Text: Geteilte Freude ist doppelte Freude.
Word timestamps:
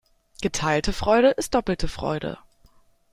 Geteilte 0.41 0.93
Freude 0.93 1.27
ist 1.29 1.53
doppelte 1.53 1.87
Freude. 1.87 2.39